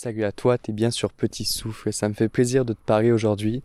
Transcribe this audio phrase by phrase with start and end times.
[0.00, 3.10] Salut à toi, t'es bien sur Petit Souffle, ça me fait plaisir de te parler
[3.10, 3.64] aujourd'hui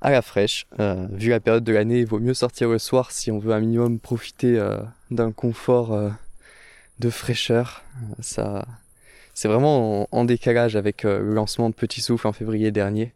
[0.00, 0.66] à la fraîche.
[0.80, 3.52] Euh, vu la période de l'année, il vaut mieux sortir le soir si on veut
[3.52, 4.78] un minimum profiter euh,
[5.12, 6.10] d'un confort euh,
[6.98, 7.84] de fraîcheur.
[8.18, 8.66] Ça,
[9.32, 13.12] c'est vraiment en, décalage avec le lancement de Petit Souffle en février dernier,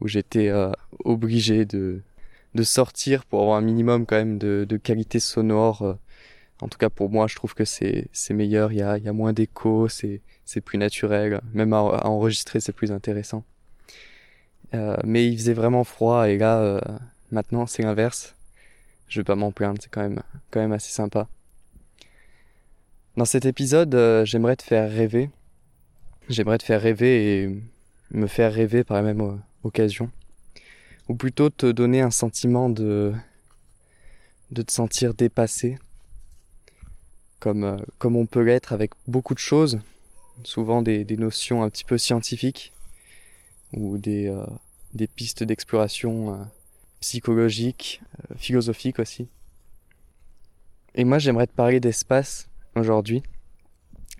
[0.00, 0.50] où j'étais
[1.04, 2.02] obligé de,
[2.64, 5.96] sortir pour avoir un minimum quand même de qualité sonore
[6.60, 8.72] en tout cas pour moi, je trouve que c'est meilleur.
[8.72, 10.20] Il y a y a moins d'écho, c'est
[10.64, 11.40] plus naturel.
[11.52, 13.44] Même à, enregistrer, c'est plus intéressant.
[14.74, 16.80] Euh, mais il faisait vraiment froid et là euh,
[17.30, 18.34] maintenant c'est l'inverse.
[19.08, 21.28] Je vais pas m'en plaindre, c'est quand même quand même assez sympa.
[23.16, 25.30] Dans cet épisode, euh, j'aimerais te faire rêver.
[26.28, 27.62] J'aimerais te faire rêver et
[28.10, 30.10] me faire rêver par la même occasion.
[31.08, 33.14] Ou plutôt te donner un sentiment de
[34.50, 35.78] de te sentir dépassé,
[37.40, 39.80] comme, euh, comme on peut l'être avec beaucoup de choses,
[40.44, 42.72] souvent des, des notions un petit peu scientifiques
[43.72, 44.44] ou des, euh,
[44.94, 46.44] des pistes d'exploration euh,
[47.00, 48.02] psychologiques,
[48.36, 49.28] philosophiques aussi.
[50.94, 53.22] Et moi j'aimerais te parler d'espace aujourd'hui.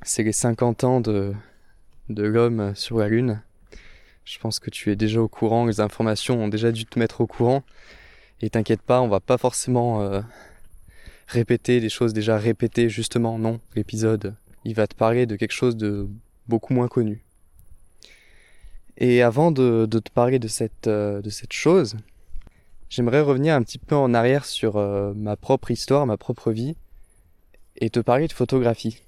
[0.03, 1.33] C'est les 50 ans de,
[2.11, 3.43] de l'homme sur la Lune.
[4.25, 7.21] Je pense que tu es déjà au courant, les informations ont déjà dû te mettre
[7.23, 7.63] au courant.
[8.43, 10.23] Et t'inquiète pas, on va pas forcément
[11.27, 13.61] répéter des choses déjà répétées, justement, non.
[13.75, 16.09] L'épisode, il va te parler de quelque chose de
[16.49, 17.23] beaucoup moins connu.
[18.99, 21.97] Et avant de, te parler de cette, euh, de cette chose,
[22.89, 26.77] j'aimerais revenir un petit peu en arrière sur euh, ma propre histoire, ma propre vie,
[27.77, 29.03] et te parler de photographie.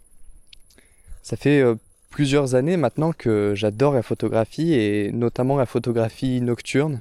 [1.22, 1.76] Ça fait euh,
[2.10, 7.00] plusieurs années maintenant que j'adore la photographie, et notamment la photographie nocturne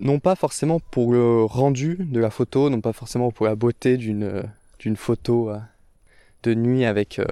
[0.00, 3.96] non pas forcément pour le rendu de la photo, non pas forcément pour la beauté
[3.96, 4.42] d'une euh,
[4.78, 5.58] d'une photo euh,
[6.42, 7.26] de nuit avec euh,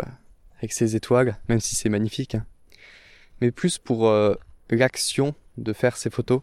[0.58, 2.44] avec ses étoiles, même si c'est magnifique, hein.
[3.40, 4.12] mais plus pour
[4.70, 6.42] l'action de faire ces photos,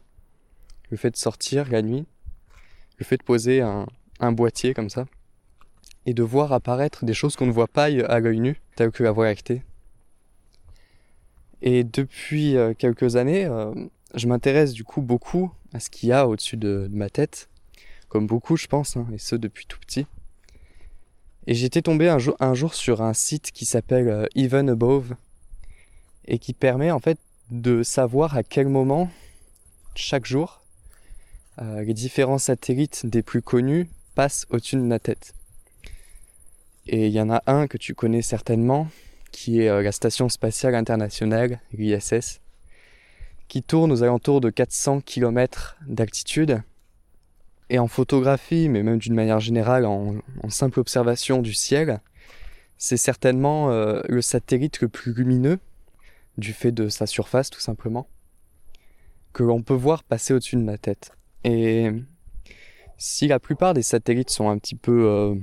[0.89, 2.05] le fait de sortir la nuit,
[2.97, 3.85] le fait de poser un,
[4.21, 5.05] un boîtier comme ça
[6.05, 9.03] et de voir apparaître des choses qu'on ne voit pas à l'œil nu, telles que
[9.03, 9.63] la Voie lactée.
[11.61, 13.49] Et depuis quelques années,
[14.13, 17.49] je m'intéresse du coup beaucoup à ce qu'il y a au-dessus de, ma tête,
[18.07, 20.07] comme beaucoup je pense, hein, et ce depuis tout petit.
[21.47, 25.15] Et j'étais tombé un jour, sur un site qui s'appelle euh, Even Above,
[26.27, 27.19] et qui permet en fait
[27.51, 29.09] de savoir à quel moment,
[29.95, 30.61] chaque jour,
[31.61, 35.35] euh, les différents satellites des plus connus passent au-dessus de ma tête.
[36.87, 38.87] Et il y en a un que tu connais certainement,
[39.33, 42.39] qui est euh, la Station Spatiale Internationale, l'ISS,
[43.47, 46.61] qui tourne aux alentours de 400 km d'altitude.
[47.69, 50.15] Et en photographie, mais même d'une manière générale, en,
[50.49, 51.99] simple observation du ciel,
[52.77, 55.59] c'est certainement euh, le satellite le plus lumineux,
[56.37, 58.07] du fait de sa surface tout simplement,
[59.33, 61.11] que l'on peut voir passer au-dessus de ma tête.
[61.43, 61.91] Et
[62.97, 65.35] si la plupart des satellites sont un petit peu euh,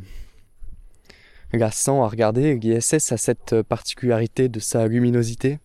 [1.55, 5.59] à regarder, l'ISS a cette particularité de sa luminosité,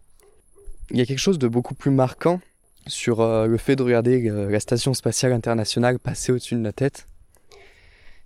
[0.91, 2.39] il y a quelque chose de beaucoup plus marquant
[2.87, 6.71] sur euh, le fait de regarder euh, la station spatiale internationale passer au-dessus de la
[6.71, 7.07] tête.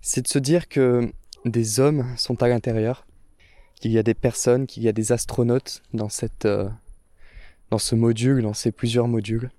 [0.00, 1.12] C'est de se dire que
[1.44, 3.04] des hommes sont à l'intérieur,
[3.80, 6.68] qu'il y a des personnes, qu'il y a des astronautes dans cette, euh,
[7.70, 9.50] dans ce module, dans ces plusieurs modules.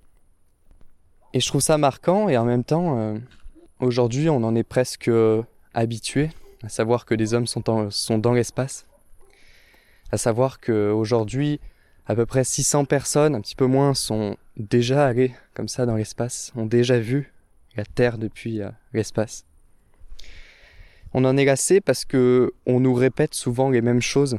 [1.34, 3.18] Et je trouve ça marquant et en même temps,
[3.80, 5.10] aujourd'hui, on en est presque
[5.74, 6.30] habitué
[6.62, 8.86] à savoir que des hommes sont, sont dans l'espace,
[10.12, 11.58] à savoir qu'aujourd'hui,
[12.06, 15.96] à peu près 600 personnes, un petit peu moins, sont déjà allées comme ça dans
[15.96, 17.32] l'espace, ont déjà vu
[17.76, 19.44] la Terre depuis euh, l'espace.
[21.12, 24.38] On en est lassé parce que on nous répète souvent les mêmes choses.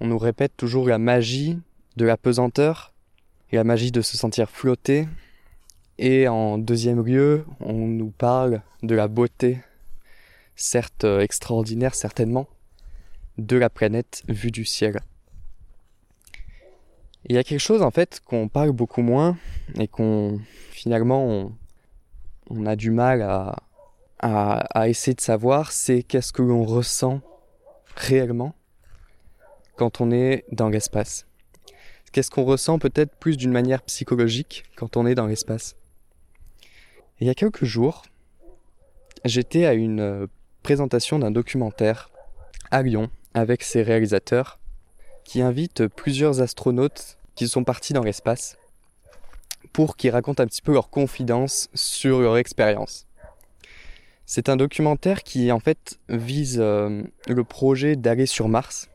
[0.00, 1.58] On nous répète toujours la magie
[1.96, 2.94] de la pesanteur,
[3.50, 5.08] la magie de se sentir flotté.
[5.98, 9.58] Et en deuxième lieu, on nous parle de la beauté,
[10.54, 12.46] certes euh, extraordinaire certainement,
[13.36, 15.00] de la planète vue du ciel.
[17.28, 19.36] Il y a quelque chose en fait qu'on parle beaucoup moins
[19.78, 20.40] et qu'on
[20.70, 21.52] finalement
[22.48, 23.56] on, a du mal à,
[24.20, 27.20] à, essayer de savoir, c'est qu'est-ce que l'on ressent
[27.96, 28.54] réellement
[29.76, 31.26] quand on est dans l'espace.
[32.12, 35.76] Qu'est-ce qu'on ressent peut-être plus d'une manière psychologique quand on est dans l'espace?
[37.20, 38.04] Il y a quelques jours,
[39.26, 40.26] j'étais à une euh,
[40.62, 42.10] présentation d'un documentaire
[42.70, 44.58] à Lyon avec ses réalisateurs
[45.24, 48.58] qui invite plusieurs astronautes qui sont partis dans l'espace
[49.72, 53.06] pour qu'ils racontent un petit peu leurs confidences sur leur expérience.
[54.26, 58.90] C'est un documentaire qui en fait vise euh, le projet d'aller sur Mars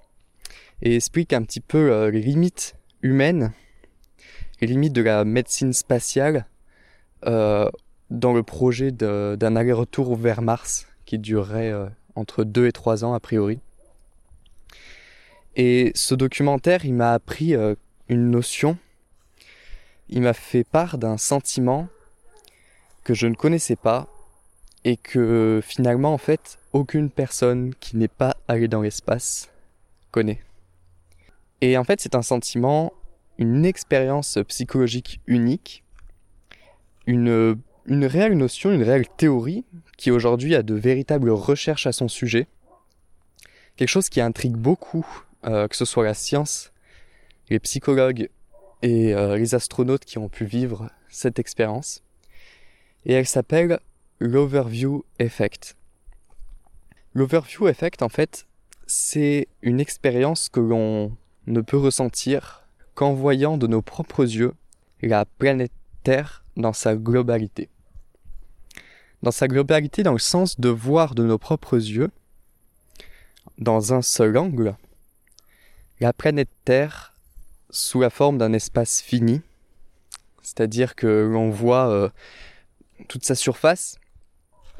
[0.81, 3.53] et explique un petit peu euh, les limites humaines,
[4.59, 6.45] les limites de la médecine spatiale
[7.25, 7.69] euh,
[8.09, 11.71] dans le projet d'un aller-retour vers Mars qui durerait
[12.15, 13.59] entre 2 et 3 ans a priori.
[15.55, 17.55] Et ce documentaire, il m'a appris
[18.09, 18.77] une notion,
[20.09, 21.87] il m'a fait part d'un sentiment
[23.03, 24.07] que je ne connaissais pas
[24.85, 29.49] et que finalement en fait aucune personne qui n'est pas allée dans l'espace
[30.11, 30.41] connaît.
[31.61, 32.91] Et en fait, c'est un sentiment,
[33.37, 35.85] une expérience psychologique unique,
[37.07, 37.57] une,
[37.87, 39.63] réelle notion, une réelle théorie
[39.97, 42.47] qui aujourd'hui a de véritables recherches à son sujet.
[43.77, 45.07] Quelque chose qui intrigue beaucoup,
[45.45, 46.72] euh, que ce soit la science,
[47.49, 48.29] les psychologues
[48.81, 52.03] et euh, les astronautes qui ont pu vivre cette expérience.
[53.05, 53.79] Et elle s'appelle
[54.19, 55.75] l'Overview Effect.
[57.13, 58.47] L'Overview Effect, en fait,
[58.87, 61.15] c'est une expérience que l'on
[61.47, 64.53] ne peut ressentir qu'en voyant de nos propres yeux
[65.01, 65.71] la planète
[66.03, 67.69] Terre dans sa globalité.
[69.21, 72.11] Dans sa globalité, dans le sens de voir de nos propres yeux,
[73.57, 74.75] dans un seul angle,
[75.99, 77.12] la planète Terre
[77.73, 79.41] sous la forme d'un espace fini,
[80.43, 82.09] c'est-à-dire que l'on voit euh,
[83.07, 83.97] toute sa surface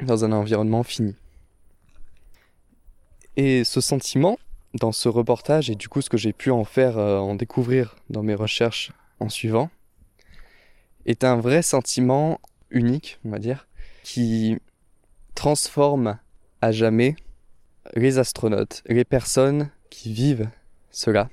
[0.02, 1.16] dans un environnement fini.
[3.36, 4.38] Et ce sentiment,
[4.76, 7.96] dans ce reportage et du coup ce que j'ai pu en faire, euh, en découvrir
[8.12, 9.72] dans mes recherches en suivant,
[11.08, 12.40] est un vrai sentiment
[12.70, 13.68] unique, on va dire,
[14.04, 14.60] qui
[15.34, 16.20] transforme
[16.62, 17.16] à jamais
[17.96, 20.50] les astronautes, les personnes qui vivent
[20.92, 21.30] cela.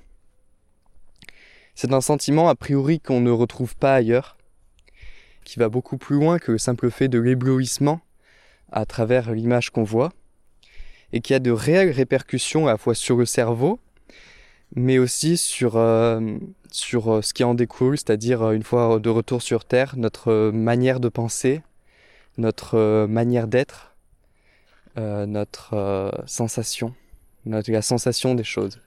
[1.81, 4.37] C'est un sentiment a priori qu'on ne retrouve pas ailleurs,
[5.45, 8.03] qui va beaucoup plus loin que le simple fait de l'éblouissement
[8.71, 10.13] à travers l'image qu'on voit,
[11.15, 13.81] et qui a de réelles répercussions à la fois sur le cerveau,
[14.77, 16.21] mais aussi sur, euh,
[16.71, 20.51] sur euh, ce qui en découle, c'est-à-dire euh, une fois de retour sur Terre, notre
[20.51, 21.63] manière de penser,
[22.37, 23.95] notre manière d'être,
[24.97, 26.95] notre sensation,
[27.47, 28.83] la sensation des choses.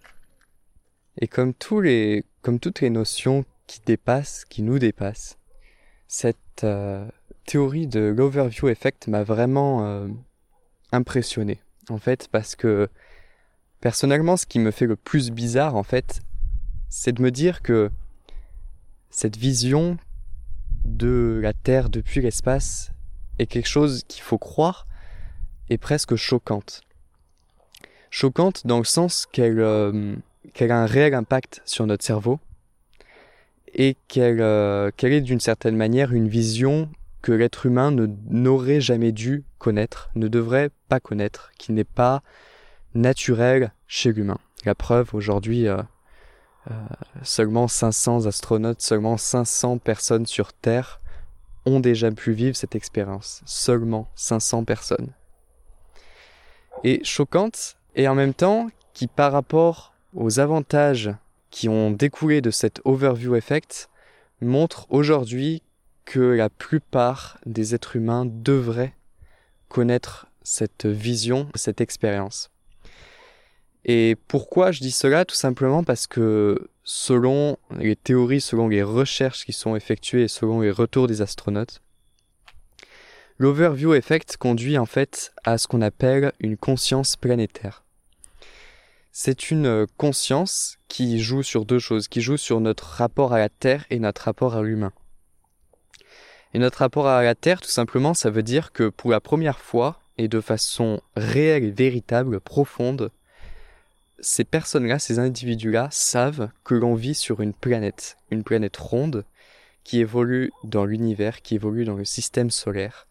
[1.18, 5.38] Et comme, tous les, comme toutes les notions qui dépassent, qui nous dépassent,
[6.08, 6.66] cette
[7.46, 10.08] théorie de l'overview effect m'a vraiment
[10.92, 12.90] impressionné en fait, parce que
[13.82, 16.22] personnellement, ce qui me fait le plus bizarre, en fait,
[16.90, 17.92] c'est de me dire que
[19.10, 19.98] cette vision
[20.86, 22.92] de la Terre depuis l'espace
[23.40, 24.88] est quelque chose qu'il faut croire
[25.70, 26.82] est presque choquante.
[28.10, 30.16] Choquante dans le sens qu'elle euh,
[30.54, 32.40] qu'elle a un réel impact sur notre cerveau
[33.74, 36.90] et qu'elle euh, est d'une certaine manière une vision
[37.22, 37.92] que l'être humain
[38.30, 42.22] n'aurait jamais dû connaître, ne devrait pas connaître, qui n'est pas
[42.94, 44.38] naturel chez l'humain.
[44.66, 45.82] La preuve, aujourd'hui, euh,
[46.70, 46.74] euh,
[47.24, 51.00] seulement 500 astronautes, seulement 500 personnes sur Terre
[51.66, 53.42] ont déjà pu vivre cette expérience.
[53.46, 55.14] Seulement 500 personnes.
[56.84, 61.12] Et choquante, et en même temps, qui par rapport aux avantages
[61.50, 63.90] qui ont découlé de cet overview effect,
[64.42, 65.62] montre aujourd'hui
[66.06, 68.94] que la plupart des êtres humains devraient
[69.70, 72.50] connaître cette vision, cette expérience.
[73.86, 75.26] Et pourquoi je dis cela?
[75.26, 80.62] Tout simplement parce que selon les théories, selon les recherches qui sont effectuées et selon
[80.62, 81.82] les retours des astronautes,
[83.38, 87.84] l'overview effect conduit en fait à ce qu'on appelle une conscience planétaire.
[89.16, 93.48] C'est une conscience qui joue sur deux choses, qui joue sur notre rapport à la
[93.48, 94.92] Terre et notre rapport à l'humain.
[96.56, 99.60] Et notre rapport à la Terre, tout simplement, ça veut dire que pour la première
[99.60, 103.12] fois, et de façon réelle et véritable, profonde,
[104.20, 109.26] ces personnes-là, ces individus-là, savent que l'on vit sur une planète, une planète ronde,
[109.84, 113.08] qui évolue dans l'univers, qui évolue dans le système solaire,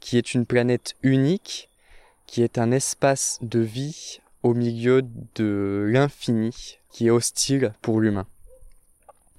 [0.00, 1.68] qui est une planète unique,
[2.26, 5.02] qui est un espace de vie au milieu
[5.34, 8.26] de l'infini, qui est hostile pour l'humain.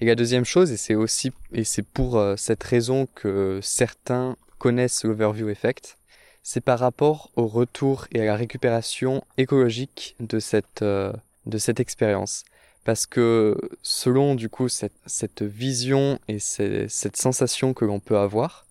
[0.02, 4.36] Et la deuxième chose, et c'est aussi, et c'est pour euh, cette raison que certains
[4.58, 5.98] connaissent l'overview effect,
[6.44, 11.14] c'est par rapport au retour et à la récupération écologique de cette, euh,
[11.46, 12.44] de cette expérience.
[12.84, 18.66] Parce que selon du coup cette, cette vision et cette sensation que l'on peut avoir,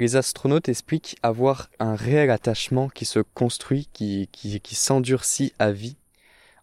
[0.00, 5.98] les astronautes expliquent avoir un réel attachement qui se construit, qui, qui, s'endurcit à vie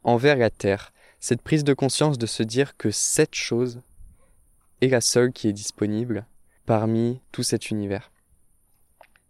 [0.03, 0.91] envers la Terre.
[1.19, 3.79] Cette prise de conscience de se dire que cette chose
[4.81, 6.25] est la seule qui est disponible
[6.65, 8.11] parmi tout cet univers.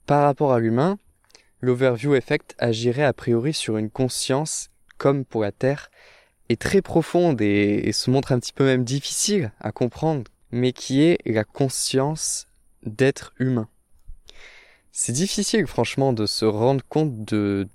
[0.06, 1.00] Par rapport à l'humain,
[1.60, 5.92] l'overview effect agirait a priori sur une conscience, comme pour la Terre,
[6.48, 11.02] est très profonde et, se montre un petit peu même difficile à comprendre, mais qui
[11.02, 12.48] est la conscience
[12.84, 13.68] d'être humain.
[15.00, 17.70] C'est difficile franchement de se rendre compte de,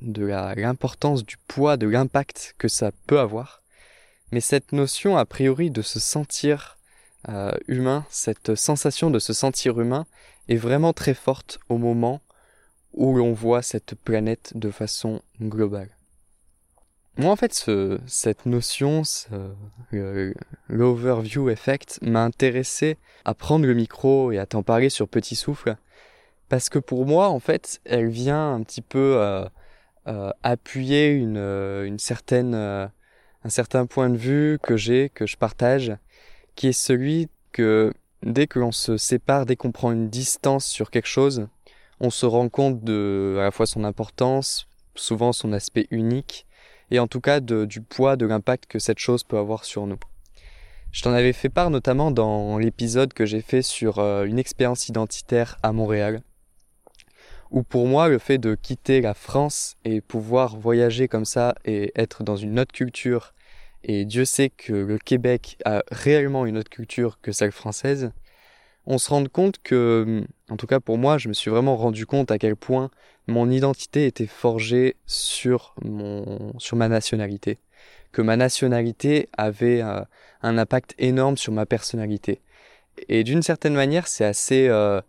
[0.00, 3.62] de l'importance du poids, de l'impact que ça peut avoir.
[4.30, 6.78] Mais cette notion a priori de se sentir
[7.28, 10.06] euh, humain, cette sensation de se sentir humain
[10.48, 12.22] est vraiment très forte au moment
[12.94, 15.90] où l'on voit cette planète de façon globale.
[17.18, 19.02] Moi, en fait, ce, cette notion,
[20.68, 25.76] l'overview effect, m'a intéressé à prendre le micro et à t'en parler sur Petit Souffle,
[26.52, 29.46] parce que pour moi, en fait, elle vient un petit peu euh,
[30.06, 32.86] euh, appuyer une, une certaine, euh,
[33.42, 35.96] un certain point de vue que j'ai, que je partage,
[36.54, 40.90] qui est celui que dès que l'on se sépare, dès qu'on prend une distance sur
[40.90, 41.48] quelque chose,
[42.00, 46.46] on se rend compte de à la fois son importance, souvent son aspect unique,
[46.90, 50.00] et en tout cas du poids, de l'impact que cette chose peut avoir sur nous.
[50.90, 54.90] Je t'en avais fait part notamment dans l'épisode que j'ai fait sur euh, une expérience
[54.90, 56.20] identitaire à Montréal,
[57.52, 61.92] où pour moi le fait de quitter la France et pouvoir voyager comme ça et
[61.94, 63.34] être dans une autre culture,
[63.84, 68.12] et Dieu sait que le Québec a réellement une autre culture que celle française,
[68.86, 72.06] on se rend compte que, en tout cas pour moi, je me suis vraiment rendu
[72.06, 72.90] compte à quel point
[73.26, 77.58] mon identité était forgée sur mon, sur ma nationalité,
[78.12, 80.00] que ma nationalité avait euh,
[80.42, 82.40] un impact énorme sur ma personnalité.
[83.08, 85.00] Et d'une certaine manière, c'est assez euh,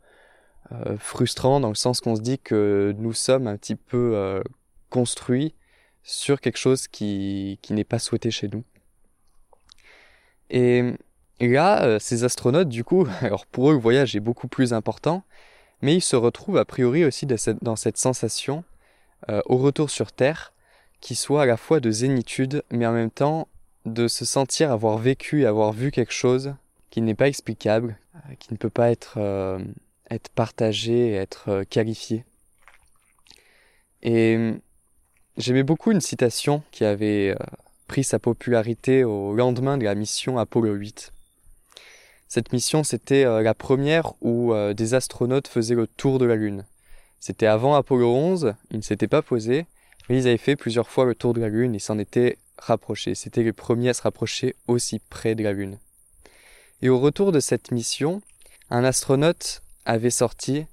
[0.73, 4.41] euh, frustrant dans le sens qu'on se dit que nous sommes un petit peu
[4.89, 5.53] construits
[6.03, 8.63] sur quelque chose qui, qui n'est pas souhaité chez nous.
[10.49, 10.95] Et
[11.39, 15.23] là, euh, ces astronautes, du coup, alors pour eux, le voyage est beaucoup plus important,
[15.81, 18.63] mais ils se retrouvent a priori aussi dans cette sensation,
[19.29, 20.53] euh, au retour sur Terre,
[21.01, 23.47] qui soit à la fois de zénitude, mais en même temps
[23.85, 26.55] de se sentir avoir vécu, avoir vu quelque chose
[26.89, 29.17] qui n'est pas explicable, euh, qui ne peut pas être,
[30.13, 32.25] être partagé, être qualifié.
[34.01, 34.53] Et
[35.37, 37.35] j'aimais beaucoup une citation qui avait
[37.87, 41.13] pris sa popularité au lendemain de la mission Apollo 8
[42.33, 46.35] cette mission, c'était euh, la première où euh, des astronautes faisaient le tour de la
[46.35, 46.65] Lune.
[47.19, 49.67] C'était avant Apollo 11, ils ne s'étaient pas posés,
[50.09, 53.13] mais ils avaient fait plusieurs fois le tour de la Lune et s'en étaient rapprochés.
[53.13, 55.77] C'était les premiers à se rapprocher aussi près de la Lune.
[56.81, 58.23] Et au retour de cette mission,
[58.71, 60.65] un astronaute avait sorti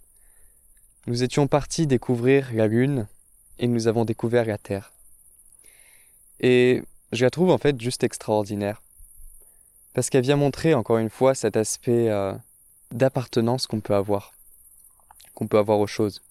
[1.06, 3.06] Nous étions partis découvrir la Lune
[3.58, 4.92] et nous avons découvert la Terre.
[6.40, 8.80] Et je la trouve en fait juste extraordinaire
[9.94, 12.32] parce qu'elle vient montrer encore une fois cet aspect euh,
[12.92, 14.32] d'appartenance qu'on peut avoir,
[15.34, 16.22] qu'on peut avoir aux choses.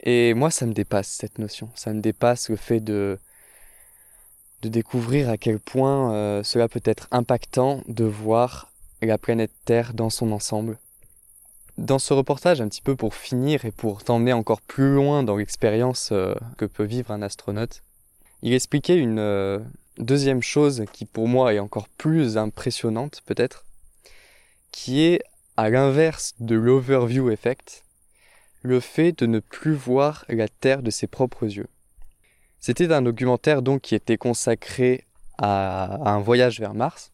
[0.00, 3.18] Et moi, ça me dépasse cette notion, ça me dépasse le fait de
[4.62, 10.10] découvrir à quel point euh, cela peut être impactant de voir la planète Terre dans
[10.10, 10.78] son ensemble.
[11.78, 15.36] Dans ce reportage, un petit peu pour finir et pour t'emmener encore plus loin dans
[15.36, 17.82] l'expérience euh, que peut vivre un astronaute,
[18.42, 19.18] il expliquait une,
[19.98, 23.64] Deuxième chose qui pour moi est encore plus impressionnante peut-être,
[24.70, 25.22] qui est
[25.56, 27.82] à l'inverse de l'overview effect,
[28.60, 31.68] le fait de ne plus voir la Terre de ses propres yeux.
[32.60, 35.06] C'était un documentaire donc qui était consacré
[35.38, 37.10] à, un voyage vers Mars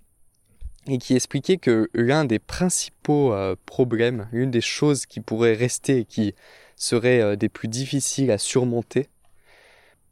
[0.87, 5.99] et qui expliquait que l'un des principaux euh, problèmes, l'une des choses qui pourraient rester
[5.99, 6.35] et qui
[6.77, 9.09] seraient euh, des plus difficiles à surmonter,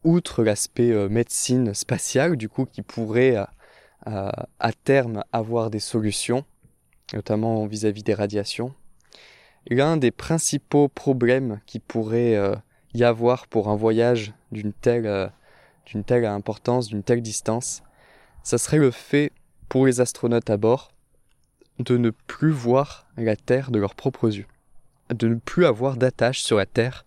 [0.05, 3.37] outre l'aspect euh, médecine spatiale, du coup, qui pourrait
[4.07, 6.47] à terme avoir des solutions,
[7.13, 8.73] notamment vis-à-vis des radiations,
[9.69, 12.35] l'un des principaux problèmes qui pourrait
[12.95, 15.31] y avoir pour un voyage d'une telle,
[16.07, 17.83] telle importance, d'une telle distance,
[18.43, 19.33] ça serait le fait
[19.71, 20.91] pour les astronautes à bord
[21.79, 24.47] de ne plus voir la Terre de leurs propres yeux,
[25.09, 27.07] de ne plus avoir d'attache sur la Terre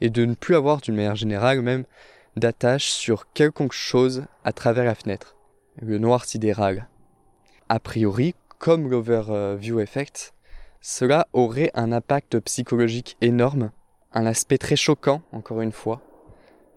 [0.00, 1.84] et de ne plus avoir d'une manière générale même
[2.34, 5.36] d'attache sur quelconque chose à travers la fenêtre,
[5.80, 6.88] le noir sidéral.
[7.68, 10.32] A priori, comme l'overview effect,
[10.80, 13.70] cela aurait un impact psychologique énorme,
[14.14, 16.00] un aspect très choquant, encore une fois,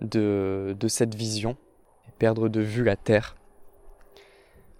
[0.01, 1.55] de, de cette vision,
[2.19, 3.35] perdre de vue la Terre.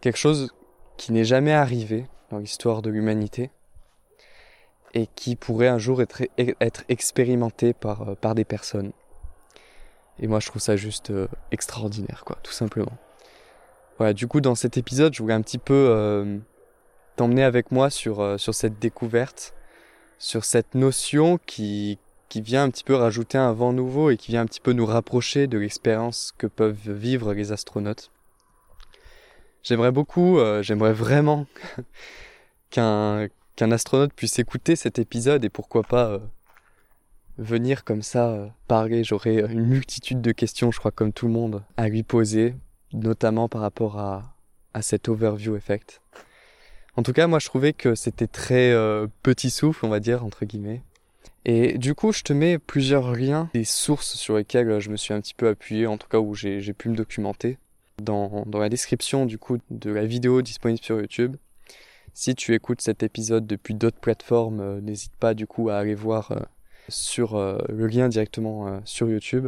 [0.02, 0.54] Quelque chose
[0.98, 3.52] qui n'est jamais arrivé dans l'histoire de l'humanité
[4.94, 8.92] et qui pourrait un jour être, être expérimenté par, par des personnes.
[10.20, 12.92] Et moi, je trouve ça juste euh, extraordinaire, quoi, tout simplement.
[13.98, 16.38] Voilà, du coup, dans cet épisode, je voulais un petit peu euh,
[17.16, 19.54] t'emmener avec moi sur, euh, sur cette découverte,
[20.20, 21.98] sur cette notion qui,
[22.30, 24.74] qui vient un petit peu rajouter un vent nouveau et qui vient un petit peu
[24.74, 28.12] nous rapprocher de l'expérience que peuvent vivre les astronautes.
[29.64, 31.46] J'aimerais beaucoup, euh, j'aimerais vraiment
[32.70, 36.20] qu'un qu'un astronaute puisse écouter cet épisode et pourquoi pas euh,
[37.38, 39.04] venir comme ça euh, parler.
[39.04, 42.56] J'aurais une multitude de questions, je crois, comme tout le monde, à lui poser,
[42.94, 44.36] notamment par rapport à,
[44.74, 46.02] à cet overview effect.
[46.96, 48.74] En tout cas, moi, je trouvais que c'était très
[49.22, 50.82] petit souffle, on va dire, entre guillemets.
[51.46, 55.14] Et du coup, je te mets plusieurs liens, des sources sur lesquelles je me suis
[55.14, 57.58] un petit peu appuyé, en tout cas où j'ai pu me documenter,
[58.02, 61.36] dans, la description du coup de la vidéo disponible sur YouTube.
[62.14, 65.96] Si tu écoutes cet épisode depuis d'autres plateformes, euh, n'hésite pas du coup à aller
[65.96, 66.40] voir euh,
[66.90, 69.48] sur euh, le lien directement sur YouTube.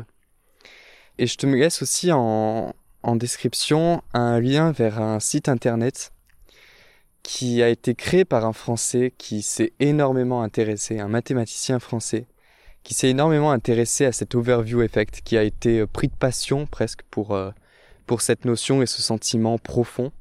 [1.17, 2.73] Et je te laisse aussi en
[3.15, 6.11] description un lien vers un site internet
[7.21, 12.25] qui a été créé par un Français qui s'est énormément intéressé, un mathématicien français,
[12.83, 17.03] qui s'est énormément intéressé à cet overview effect, qui a été pris de passion presque
[17.11, 17.37] pour,
[18.05, 20.11] pour cette notion et ce sentiment profond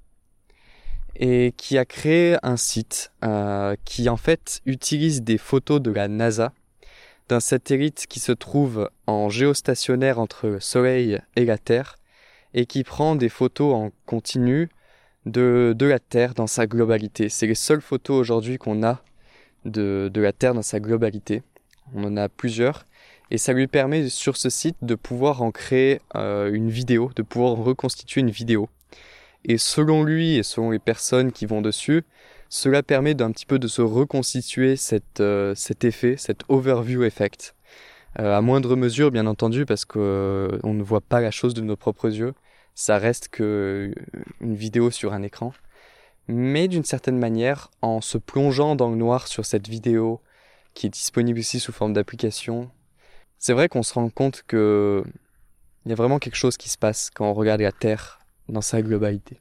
[1.16, 6.08] et qui a créé un site euh, qui en fait utilise des photos de la
[6.08, 6.52] NASA
[7.28, 11.96] d'un satellite qui se trouve en géostationnaire entre le Soleil et la Terre
[12.54, 14.68] et qui prend des photos en continu
[15.26, 17.28] de, de la Terre dans sa globalité.
[17.28, 19.02] C'est les seules photos aujourd'hui qu'on a
[19.64, 21.42] de, de la Terre dans sa globalité.
[21.94, 22.84] On en a plusieurs
[23.32, 27.22] et ça lui permet sur ce site de pouvoir en créer euh, une vidéo, de
[27.22, 28.68] pouvoir reconstituer une vidéo.
[29.46, 32.04] Et selon lui et selon les personnes qui vont dessus,
[32.50, 34.74] cela permet d'un petit peu de se reconstituer
[35.20, 37.54] euh, cet effet, cet overview effect.
[38.20, 41.62] Euh, à moindre mesure, bien entendu, parce euh, on ne voit pas la chose de
[41.62, 42.34] nos propres yeux.
[42.74, 43.94] Ça reste que
[44.42, 45.54] une vidéo sur un écran.
[46.28, 50.20] Mais d'une certaine manière, en se plongeant dans le noir sur cette vidéo,
[50.74, 52.70] qui est disponible aussi sous forme d'application,
[53.42, 55.02] c'est vrai qu'on se rend compte que
[55.84, 58.60] il y a vraiment quelque chose qui se passe quand on regarde la Terre dans
[58.60, 59.40] sa globalité.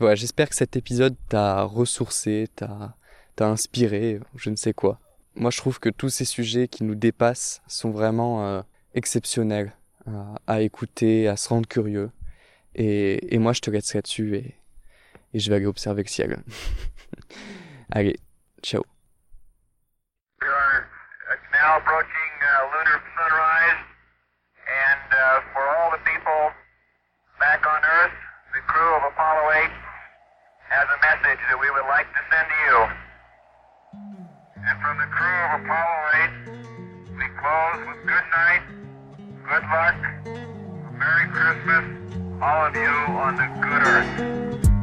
[0.00, 2.96] Voilà, j'espère que cet épisode t'a ressourcé, t'a,
[3.36, 4.98] t'a inspiré, je ne sais quoi.
[5.36, 8.62] Moi, je trouve que tous ces sujets qui nous dépassent sont vraiment euh,
[8.94, 9.72] exceptionnels
[10.48, 12.10] à écouter, à se rendre curieux.
[12.74, 14.56] Et, et moi, je te laisse là-dessus et,
[15.32, 16.42] et je vais aller observer le ciel.
[17.92, 18.16] Allez,
[18.60, 18.82] ciao.
[21.64, 23.80] Now approaching uh, lunar sunrise,
[24.68, 26.52] and uh, for all the people
[27.40, 28.12] back on Earth,
[28.52, 29.72] the crew of Apollo 8
[30.68, 32.76] has a message that we would like to send to you.
[34.60, 35.96] And from the crew of Apollo
[36.52, 38.64] 8, we close with good night,
[39.48, 39.96] good luck,
[41.00, 41.84] Merry Christmas,
[42.44, 44.73] all of you on the good Earth.